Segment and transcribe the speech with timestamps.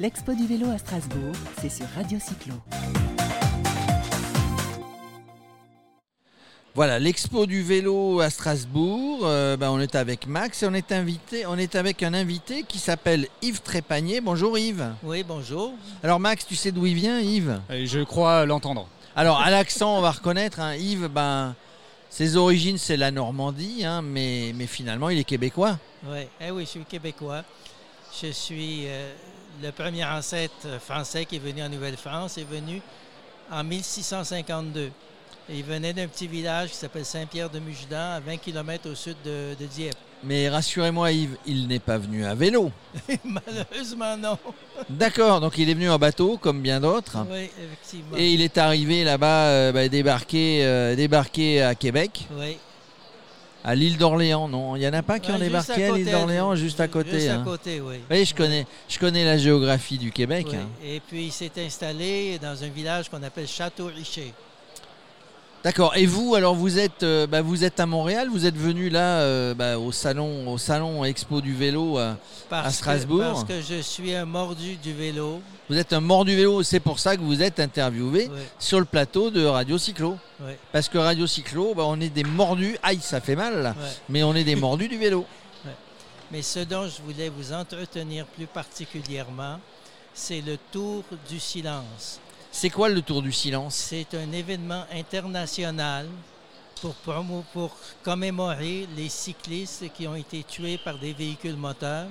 [0.00, 2.54] L'Expo du vélo à Strasbourg, c'est sur Radio Cyclo.
[6.74, 9.20] Voilà, l'expo du vélo à Strasbourg.
[9.24, 12.62] euh, ben, on est avec Max et on est invité, on est avec un invité
[12.62, 14.22] qui s'appelle Yves Trépanier.
[14.22, 14.90] Bonjour Yves.
[15.02, 15.74] Oui, bonjour.
[16.02, 17.60] Alors Max, tu sais d'où il vient, Yves?
[17.68, 18.88] Et je crois l'entendre.
[19.14, 20.60] Alors à l'accent, on va reconnaître.
[20.60, 21.54] hein, Yves, ben,
[22.08, 25.78] ses origines c'est la Normandie, hein, mais, mais finalement il est québécois.
[26.06, 27.44] Oui, eh oui, je suis québécois.
[28.22, 29.12] Je suis euh,
[29.62, 32.80] le premier ancêtre français qui est venu en Nouvelle-France, est venu
[33.50, 34.90] en 1652.
[35.52, 39.54] Et il venait d'un petit village qui s'appelle Saint-Pierre-de-Mugedan, à 20 km au sud de,
[39.58, 39.96] de Dieppe.
[40.22, 42.70] Mais rassurez-moi, Yves, il n'est pas venu à vélo.
[43.24, 44.38] Malheureusement, non.
[44.88, 47.18] D'accord, donc il est venu en bateau comme bien d'autres.
[47.30, 48.16] Oui, effectivement.
[48.16, 52.58] Et il est arrivé là-bas, euh, ben, débarqué, euh, débarqué à Québec, Oui.
[53.64, 54.48] À l'île d'Orléans.
[54.48, 56.80] Non, il n'y en a pas qui ont Ouais, juste débarqué à l'île d'Orléans, juste
[56.80, 57.12] à côté.
[57.12, 57.44] Juste à hein.
[57.44, 57.96] côté, oui.
[58.10, 60.46] Oui, je connais, je connais la géographie du Québec.
[60.50, 60.56] Oui.
[60.56, 60.68] hein.
[60.84, 64.32] Et puis, il s'est installé dans un village qu'on appelle Château-Richer.
[65.62, 65.94] D'accord.
[65.94, 68.28] Et vous, alors vous êtes, euh, bah, vous êtes à Montréal.
[68.32, 71.98] Vous êtes venu là euh, bah, au salon, au salon Expo du vélo.
[72.48, 73.20] Parce À que- Strasbourg.
[73.20, 75.42] parce que je suis un mordu du vélo.
[75.68, 76.62] vous êtes un mort du vélo.
[76.62, 80.16] C'est pour ça que vous êtes interviewé Oui, sur le plateau de Radio Cyclo.
[80.40, 82.78] oui, Parce que Radio Cyclo, bah, on est des mordus.
[82.82, 83.62] Aïe, ça fait mal.
[83.62, 83.74] là.
[83.78, 83.86] oui.
[84.08, 85.26] Mais on est des mordus du vélo.
[86.32, 89.58] Mais ce dont je voulais vous entretenir plus particulièrement,
[90.14, 92.18] c'est le Tour du silence.
[92.52, 93.76] C'est quoi le tour du silence?
[93.76, 96.06] C'est un événement international
[97.52, 102.08] pour, commémorer les cyclistes qui ont été tués par des véhicules moteurs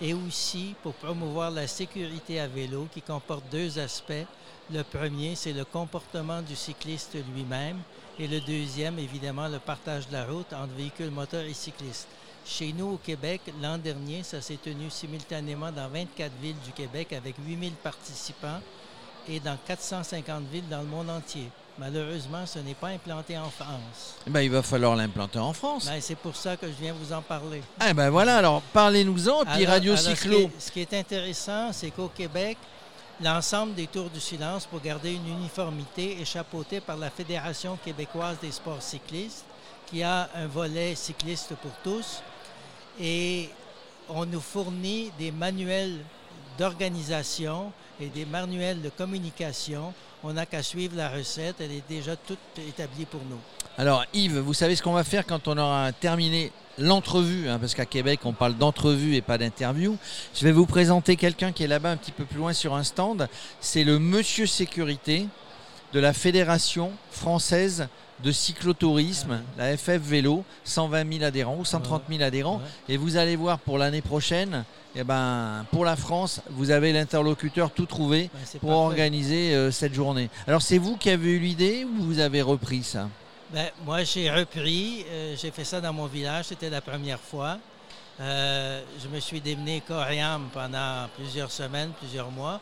[0.00, 4.26] et aussi pour promouvoir la sécurité à vélo qui comporte deux aspects.
[4.70, 7.78] Le premier, c'est le comportement du cycliste lui-même
[8.18, 12.08] et le deuxième, évidemment, le partage de la route entre véhicules moteurs et cyclistes.
[12.44, 17.14] Chez nous, au Québec, l'an dernier, ça s'est tenu simultanément dans 24 villes du Québec
[17.14, 18.60] avec 8000 participants
[19.28, 21.48] et dans 450 villes dans le monde entier.
[21.78, 24.16] Malheureusement, ce n'est pas implanté en France.
[24.26, 25.86] Eh ben, il va falloir l'implanter en France.
[25.86, 27.62] Ben, c'est pour ça que je viens vous en parler.
[27.78, 30.38] Ah ben voilà, alors parlez-nous-en, puis Alors- Radio alors, ce qui Cyclo.
[30.40, 32.58] est- Ce qui est intéressant, c'est qu'au Québec,
[33.22, 38.36] l'ensemble des Tours du silence, pour garder une uniformité, est chapeauté par la Fédération québécoise
[38.42, 39.44] des sports cyclistes,
[39.86, 42.22] qui a un volet cycliste pour tous.
[43.00, 43.48] Et
[44.08, 45.98] on nous fournit des manuels
[46.58, 49.92] d'organisation et des manuels de communication.
[50.22, 53.38] On n'a qu'à suivre la recette, elle est déjà toute établie pour nous.
[53.78, 57.74] Alors Yves, vous savez ce qu'on va faire quand on aura terminé l'entrevue, hein, parce
[57.74, 59.96] qu'à Québec on parle d'entrevue et pas d'interview.
[60.34, 62.84] Je vais vous présenter quelqu'un qui est là-bas un petit peu plus loin sur un
[62.84, 63.28] stand.
[63.60, 65.26] C'est le monsieur sécurité
[65.92, 67.88] de la Fédération française
[68.22, 72.60] de cyclotourisme, la FF Vélo, 120 000 adhérents ou 130 000 adhérents.
[72.88, 74.64] Et vous allez voir pour l'année prochaine,
[74.94, 79.94] eh ben, pour la France, vous avez l'interlocuteur tout trouvé Ben, pour organiser euh, cette
[79.94, 80.28] journée.
[80.46, 83.08] Alors c'est vous qui avez eu l'idée ou vous avez repris ça?
[83.52, 85.04] Ben, moi, j'ai repris.
[85.08, 86.46] euh, j'ai fait ça dans mon village.
[86.46, 87.58] C'était la première fois.
[88.20, 92.60] Euh, je me suis démené Coriam pendant plusieurs semaines, plusieurs mois.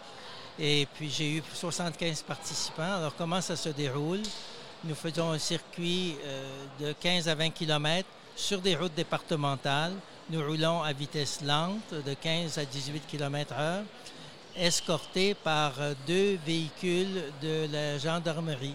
[0.60, 2.96] Et puis, j'ai eu 75 participants.
[2.96, 4.22] Alors, comment ça se déroule?
[4.84, 9.92] Nous faisons un circuit euh, de 15 à 20 km sur des routes départementales.
[10.30, 13.82] Nous roulons à vitesse lente de 15 à 18 km heure,
[14.56, 18.74] escortés par euh, deux véhicules de la gendarmerie.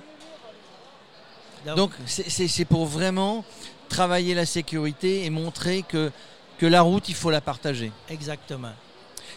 [1.76, 3.46] Donc c'est- pour vraiment
[3.88, 6.12] travailler la sécurité et montrer que,
[6.58, 7.92] que la route, il faut la partager.
[8.10, 8.74] Exactement.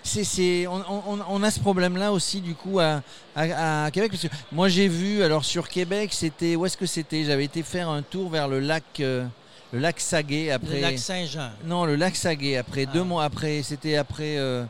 [0.03, 3.03] C'est, c'est- on, on- on a ce problème-là aussi du coup à,
[3.35, 4.11] à- à Québec.
[4.13, 7.25] Parce que moi j'ai vu, alors sur Québec, c'était, où est-ce que c'était?
[7.25, 9.25] J'avais été faire un tour vers le lac, euh,
[9.73, 10.77] le lac Saguet après.
[10.77, 11.51] Le lac Saint-Jean.
[11.65, 12.93] Non, le lac Saguet après Ah.
[12.93, 14.37] deux mois après, c'était après.
[14.39, 14.65] euh,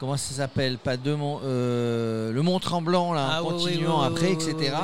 [0.00, 0.78] comment ça s'appelle?
[0.78, 4.32] Pas deux monts, euh, le Mont Tremblant là, Ah en oui, continuant oui, après, oui,
[4.32, 4.74] etc.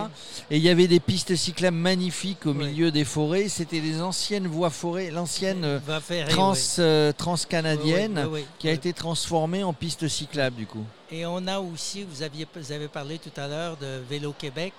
[0.53, 3.49] Et il y avait des pistes cyclables magnifiques au milieu des forêts.
[3.49, 5.81] C'était des anciennes voies forêts, l'ancienne euh,
[6.29, 8.29] trans, euh, transcanadienne
[8.61, 10.85] qui a été transformée en piste cyclable du coup.
[11.11, 14.73] Et on a aussi, vous, aviez, vous avez parlé tout à l'heure de Vélo Québec.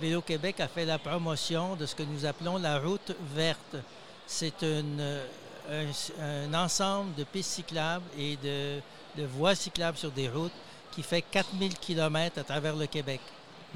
[0.00, 3.76] Vélo Québec a fait la promotion de ce que nous appelons la route verte.
[4.26, 5.24] C'est une, euh,
[5.70, 8.80] un, un ensemble de pistes cyclables et de,
[9.20, 10.52] de voies cyclables sur des routes
[10.92, 13.20] qui fait 4000 km à travers le Québec.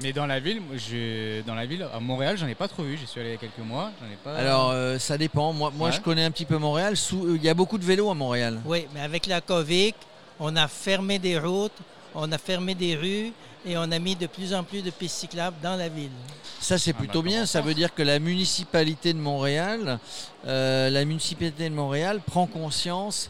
[0.01, 2.97] Mais dans la ville, je, dans la ville, à Montréal, j'en ai pas trop vu.
[2.97, 3.91] J'y suis allé il y a quelques mois.
[4.01, 4.35] J'en ai pas.
[4.39, 5.53] Alors euh, ça dépend.
[5.53, 5.95] Moi, moi Ouais.
[5.95, 6.95] je connais un petit peu Montréal.
[7.13, 8.59] Euh, Il y a beaucoup de vélos à Montréal.
[8.65, 9.93] Oui, mais avec la COVID,
[10.39, 11.77] on a fermé des routes,
[12.15, 13.31] on a fermé des rues
[13.65, 16.09] et on a mis de plus en plus de pistes cyclables dans la ville.
[16.59, 17.45] Ça, c'est Ah, plutôt bah, bien.
[17.45, 19.99] Ça veut dire que la municipalité de Montréal,
[20.47, 23.29] euh, la municipalité de Montréal prend conscience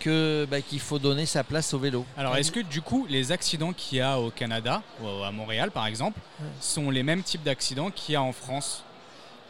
[0.00, 2.04] que bah, qu'il faut donner sa place au vélo.
[2.16, 5.70] Alors, est-ce que du coup, les accidents qu'il y a au Canada, ou à Montréal
[5.70, 6.46] par exemple, Ouais.
[6.60, 8.82] sont les mêmes types d'accidents qu'il y a en France?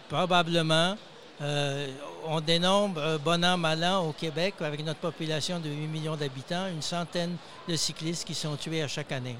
[0.08, 0.96] Probablement.
[1.42, 1.86] Euh,
[2.26, 6.16] on dénombre, euh, bon an, mal an, au Québec, avec notre population de 8 millions
[6.16, 7.36] d'habitants, une centaine
[7.66, 9.36] de cyclistes qui sont tués à chaque année.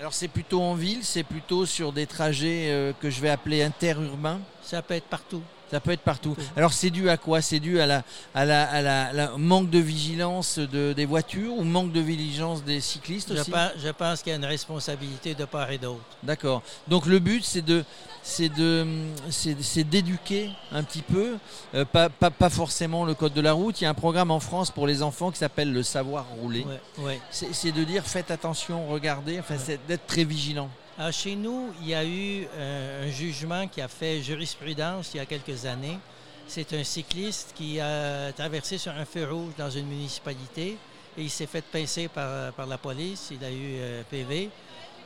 [0.00, 3.62] Alors c'est plutôt en ville, c'est plutôt sur des trajets euh, que je vais appeler
[3.62, 4.40] interurbains?
[4.62, 5.42] Ça peut être partout.
[5.74, 6.36] Ça peut être partout.
[6.56, 7.42] Alors c'est dû à quoi?
[7.42, 11.52] C'est dû à la, à la, à la- la manque de vigilance de, des voitures
[11.52, 13.50] ou manque de vigilance des cyclistes Je, aussi?
[13.50, 16.04] pense, je pense qu'il y a une responsabilité de part et d'autre.
[16.22, 16.62] D'accord.
[16.86, 17.84] Donc le but c'est de
[18.22, 18.86] c'est de
[19.30, 21.38] c'est d'éduquer un petit peu,
[21.74, 23.80] euh, pas, pas, pas forcément le code de la route.
[23.80, 26.64] Il y a un programme en France pour les enfants qui s'appelle le savoir rouler.
[26.98, 27.20] Ouais, ouais.
[27.30, 30.70] C'est de dire faites attention, regardez, enfin c'est d'être très vigilant.
[30.96, 35.16] Alors, chez nous, il y a eu euh, un jugement qui a fait jurisprudence il
[35.16, 35.98] y a quelques années.
[36.46, 40.76] C'est un cycliste qui a traversé sur un feu rouge dans une municipalité
[41.18, 43.32] et il s'est fait pincer par, par la police.
[43.32, 44.50] Il a eu euh, PV.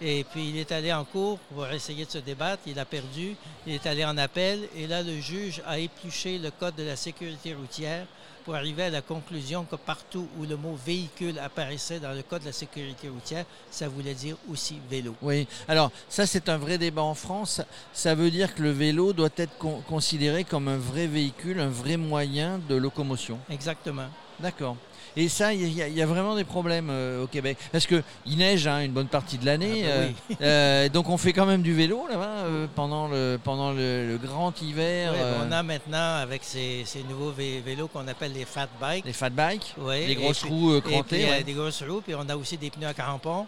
[0.00, 2.62] Et puis il est allé en cours pour essayer de se débattre.
[2.67, 3.37] Il a perdu.
[3.67, 4.69] Il est allé en appel.
[4.77, 8.06] Et là, le juge a épluché le code de la sécurité routière
[8.45, 12.41] pour arriver à la conclusion que partout où le mot véhicule apparaissait dans le code
[12.43, 15.15] de la sécurité routière, ça voulait dire aussi vélo.
[15.21, 17.61] Oui, alors ça c'est un vrai débat en France.
[17.93, 21.69] Ça veut dire que le vélo doit être con- considéré comme un vrai véhicule, un
[21.69, 23.39] vrai moyen de locomotion.
[23.50, 24.06] Exactement.
[24.41, 24.77] D'accord.
[25.16, 27.58] Et ça, il y, a- il y a vraiment des problèmes euh, au Québec.
[27.72, 28.02] Parce qu'il
[28.37, 29.82] neige hein, une bonne partie de l'année.
[29.84, 30.37] Ah bah euh, oui.
[30.43, 34.19] euh, donc on fait quand même du vélo là-bas euh, pendant, le, pendant le, le
[34.19, 35.12] grand hiver.
[35.16, 39.05] Euh, On a maintenant avec ces, ces nouveaux vé- vélos qu'on appelle les fat bikes.
[39.05, 39.75] les fat bikes,
[40.06, 41.25] les grosses puis- roues euh, puis, crantées.
[41.26, 41.43] euh, ouais.
[41.44, 43.46] des grosses roues, puis on a aussi des pneus à crampons.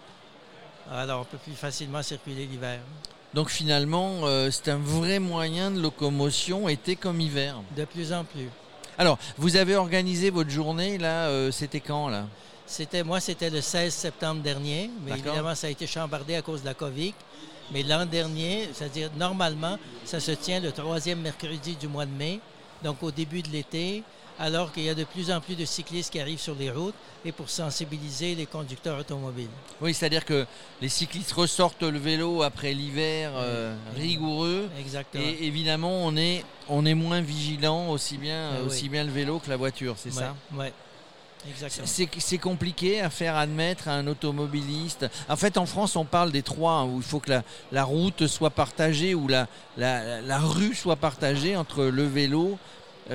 [0.92, 2.80] Alors on peut plus facilement circuler l'hiver.
[3.32, 7.56] Donc finalement, euh, c'est un vrai moyen de locomotion été comme hiver.
[7.76, 8.48] De plus en plus.
[9.00, 12.26] Alors, vous avez organisé votre journée là, euh, c'était quand là?
[12.66, 16.60] C'était moi, c'était le 16 septembre dernier, mais évidemment ça a été chambardé à cause
[16.60, 17.14] de la COVID.
[17.72, 22.40] Mais l'an dernier, c'est-à-dire normalement, ça se tient le troisième mercredi du mois de mai,
[22.84, 24.02] donc au début de l'été,
[24.40, 26.94] alors qu'il y a de plus en plus de cyclistes qui arrivent sur les routes
[27.24, 29.50] et pour sensibiliser les conducteurs automobiles.
[29.80, 30.46] Oui, c'est-à-dire que
[30.80, 34.68] les cyclistes ressortent le vélo après l'hiver euh, rigoureux.
[34.80, 35.22] Exactement.
[35.22, 38.66] Et évidemment, on est, on est moins vigilant, aussi bien, oui.
[38.66, 40.66] aussi bien le vélo que la voiture, c'est ça Oui,
[41.46, 41.86] exactement.
[41.86, 45.06] c'est, c'est compliqué à faire admettre à un automobiliste.
[45.28, 47.42] En fait, en France, on parle des trois, hein, où il faut que la,
[47.72, 49.46] la route soit partagée, ou la,
[49.76, 52.58] la, la rue soit partagée entre le vélo,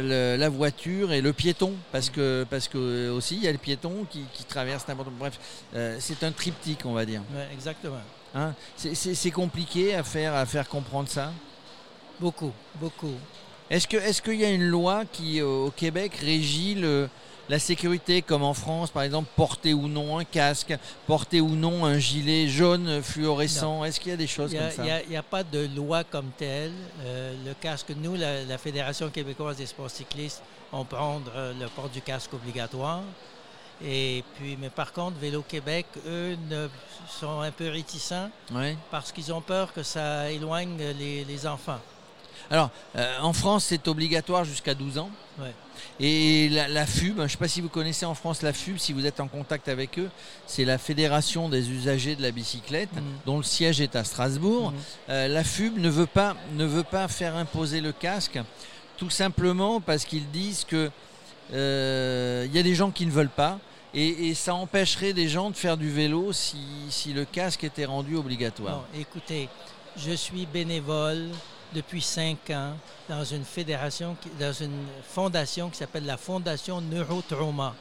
[0.02, 1.74] le- la voiture et le piéton.
[1.92, 5.40] Parce que, parce que aussi, il y a le piéton qui, qui traverse n'importe Bref,
[5.76, 7.22] euh, c'est un triptyque, on va dire.
[7.34, 7.98] Ouais, exactement.
[8.34, 11.32] Hein c'est, compliqué à faire, à faire comprendre ça.
[12.20, 13.14] Beaucoup, beaucoup.
[13.70, 17.10] Est-ce que est-ce qu'il y a une loi qui euh, au Québec régit le-
[17.50, 20.76] la sécurité comme en France par exemple porter ou non un casque,
[21.08, 24.72] porter ou non un gilet jaune fluorescent Est-ce qu'il y a des choses Il comme
[24.72, 24.84] ça?
[25.08, 26.72] n'y a, pas de loi comme telle.
[27.04, 31.68] Euh, le casque, nous, la, la Fédération québécoise des sports cyclistes, on prend euh, le
[31.68, 33.02] port du casque obligatoire.
[33.84, 36.68] Et puis, mais par contre, Vélo Québec, eux, ne,
[37.10, 38.30] sont un peu réticents
[38.90, 41.80] parce qu'ils ont peur que ça éloigne les, les enfants.
[42.52, 45.10] Alors euh, en France c'est obligatoire jusqu'à 12 ans.
[45.40, 45.54] Ouais.
[46.00, 48.78] Et la, la FUB, je ne sais pas si vous connaissez en France la FUB,
[48.78, 50.10] si vous êtes en contact avec eux,
[50.46, 53.04] c'est la Fédération des usagers de la bicyclette, Mhm.
[53.26, 54.72] dont le siège est à Strasbourg.
[54.72, 54.78] Mhm.
[55.10, 58.40] Euh, la FUB ne veut, pas, ne veut pas faire imposer le casque,
[58.98, 60.90] tout simplement parce qu'ils disent que
[61.54, 63.60] euh, il y a des gens qui ne veulent pas.
[63.94, 66.58] Et, et ça empêcherait des gens de faire du vélo si,
[66.90, 68.84] si le casque était rendu obligatoire.
[69.00, 69.48] Écoutez,
[69.96, 71.30] je suis bénévole
[71.74, 72.74] depuis cinq ans
[73.10, 77.76] dans une fédération, dans une fondation qui s'appelle la Fondation Neurotrauma.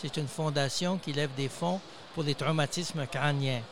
[0.00, 1.80] C'est une fondation qui lève des fonds
[2.14, 3.62] pour les traumatismes crâniens.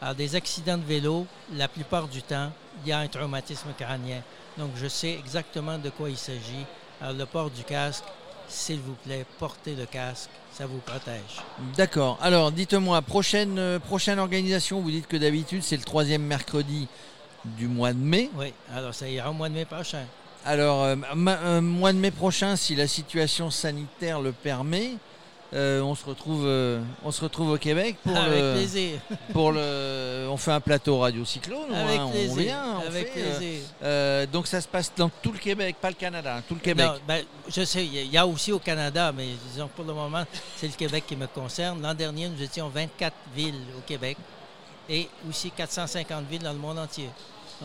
[0.00, 2.50] Alors, des accidents de vélo, la plupart du temps,
[2.82, 4.20] il y a un traumatisme crânien.
[4.58, 6.66] Donc, je sais exactement de quoi il s'agit.
[7.00, 8.04] Alors, le port du casque,
[8.48, 11.40] s'il vous plaît, portez le casque, ça vous protège.
[11.76, 12.18] D'accord.
[12.20, 16.88] Alors, dites-moi, prochaine, euh, prochaine organisation, vous dites que d'habitude c'est le troisième mercredi
[17.44, 18.30] du mois de mai.
[18.36, 20.04] Oui, alors ça ira au mois de mai prochain.
[20.44, 24.92] Alors, euh, ma- euh, mois de mai prochain, si la situation sanitaire le permet,
[25.54, 28.98] euh, on, se retrouve, euh, on se retrouve au Québec pour Avec le, plaisir.
[29.32, 30.26] pour le.
[30.30, 31.72] On fait un plateau radio cyclone.
[31.74, 32.36] Avec on plaisir.
[32.36, 33.20] vient, on avec fait,
[33.82, 34.32] euh, plaisir.
[34.32, 36.86] donc ça se passe dans tout le Québec, pas le Canada, hein, tout le Québec.
[36.86, 39.84] Non, ben, je sais, il y y a aussi au Canada, mais disons que pour
[39.84, 40.24] le moment,
[40.56, 41.82] c'est le Québec qui me concerne.
[41.82, 44.16] L'an dernier, nous étions 24 villes au Québec
[44.88, 47.10] et aussi 450 villes dans le monde entier.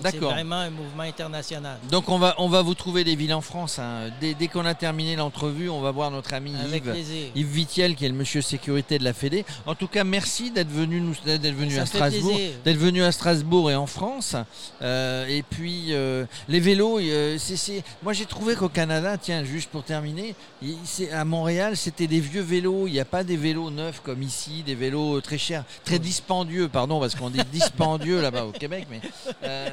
[0.03, 1.77] C'est vraiment un mouvement international.
[1.91, 3.79] Donc on va, on va vous trouver des villes en France.
[3.79, 4.09] hein.
[4.21, 6.91] Dès, dès qu'on a terminé l'entrevue, on va voir notre ami Avec Yves.
[6.91, 7.27] plaisir.
[7.35, 9.45] Yves Vitiel, qui est le monsieur sécurité de la Fédé.
[9.65, 13.11] En tout cas, merci d'être venu, nous, d'être venu Ça à Strasbourg, d'être venu à
[13.11, 14.35] Strasbourg et en France.
[14.81, 19.43] Euh, et puis euh, les vélos, euh, c'est, c'est- moi j'ai trouvé qu'au Canada, tiens,
[19.43, 20.35] juste pour terminer,
[20.83, 22.87] c'est- à Montréal, c'était des vieux vélos.
[22.87, 26.67] Il n'y a pas des vélos neufs comme ici, des vélos très chers, très dispendieux,
[26.67, 29.01] pardon, parce qu'on dit dispendieux là-bas au Québec, mais
[29.43, 29.69] euh,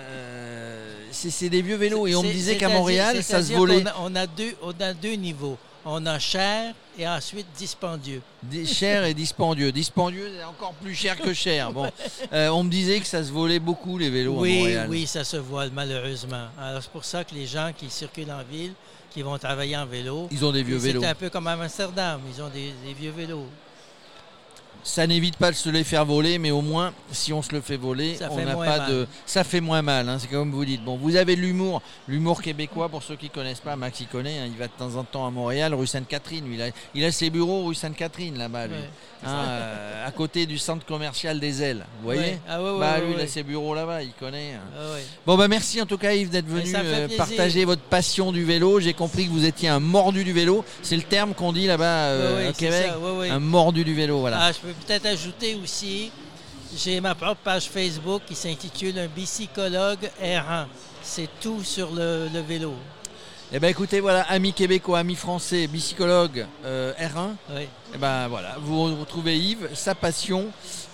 [1.10, 2.06] c'est, c'est des vieux vélos.
[2.06, 3.86] Et on me C'est- disait qu'à Montréal, ça se volait.
[3.86, 5.56] a- On a, deux, on a deux niveaux.
[5.86, 8.22] On a cher et ensuite dispendieux.
[8.42, 9.70] Des- cher et dispendieux.
[9.70, 11.72] Dispendieux, c'est encore plus cher que cher.
[11.72, 11.90] Bon,
[12.32, 14.86] Euh, on me disait que ça se volait beaucoup les vélos à Oui, Montréal.
[14.90, 16.46] oui, ça se voit malheureusement.
[16.58, 18.72] Alors c'est pour ça que les gens qui circulent en ville,
[19.10, 21.04] qui vont travailler en vélo, Ils ont des vieux c'est vélos.
[21.04, 23.46] un peu comme à Amsterdam, ils ont des, des vieux vélos.
[24.86, 27.62] Ça n'évite pas de se les faire voler, mais au moins, si on se le
[27.62, 28.90] fait voler, Ça on fait n'a moins pas mal.
[28.90, 29.06] de.
[29.24, 30.08] Ça fait moins mal.
[30.10, 30.84] hein, c'est comme vous dites.
[30.84, 32.90] Bon, vous avez l'humour, l'humour québécois.
[32.90, 34.38] Pour ceux qui connaissent pas, Max y connaît.
[34.40, 36.44] hein, il va de temps en temps à Montréal, rue Sainte-Catherine.
[36.52, 38.74] Il a, il a ses bureaux rue Sainte-Catherine là-bas, lui.
[38.74, 38.80] Ouais.
[39.26, 41.86] Hein, euh, à côté du centre commercial des Ailes.
[42.00, 42.38] Vous voyez Ouais.
[42.46, 44.02] Ah ouais, ouais, Bah ouais, lui, il a ses bureaux là-bas.
[44.02, 44.52] Il connaît.
[44.78, 45.02] Ah ouais.
[45.24, 48.80] Bon bah merci en tout cas Yves d'être venu euh, partager votre passion du vélo.
[48.80, 50.62] J'ai compris que vous étiez un mordu du vélo.
[50.82, 52.90] C'est le terme qu'on dit là-bas euh, au Québec.
[53.30, 54.40] Un mordu du vélo, voilà.
[54.42, 56.10] Ah, je peux peut-être ajouter aussi,
[56.76, 60.66] j'ai ma propre page Facebook qui s'intitule Un bicycologue errant.
[61.02, 62.74] C'est tout sur le, le vélo.
[63.52, 67.34] Eh ben écoutez, voilà, amis québécois, amis français, bicycologue euh, R1.
[67.50, 67.68] Oui.
[67.94, 70.46] Eh ben voilà, vous retrouvez Yves, sa passion.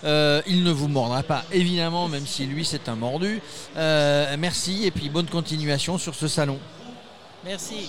[0.05, 3.41] Euh, il ne vous mordra pas, évidemment, même si lui c'est un mordu.
[3.77, 6.59] Euh, merci et puis bonne continuation sur ce salon.
[7.45, 7.89] Merci.